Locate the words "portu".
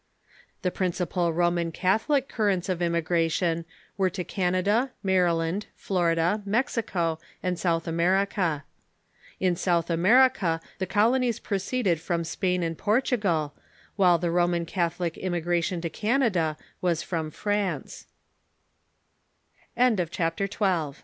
12.79-13.19